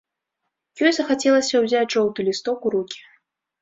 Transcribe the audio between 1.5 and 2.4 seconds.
ўзяць жоўты